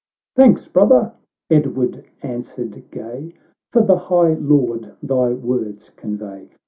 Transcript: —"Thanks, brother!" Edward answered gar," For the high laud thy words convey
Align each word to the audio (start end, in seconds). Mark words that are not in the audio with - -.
—"Thanks, 0.35 0.67
brother!" 0.67 1.13
Edward 1.51 2.05
answered 2.23 2.89
gar," 2.89 3.21
For 3.71 3.83
the 3.83 3.99
high 4.09 4.33
laud 4.33 4.95
thy 5.03 5.33
words 5.33 5.91
convey 5.91 6.49